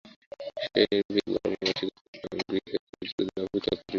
সেই 0.63 0.85
নির্ভীক 0.91 1.25
বালক 1.33 1.53
নচিকেতা 1.61 2.17
যমগৃহে 2.23 2.77
তিন 2.91 3.27
দিন 3.27 3.43
অপেক্ষা 3.45 3.71
করিলেন। 3.71 3.87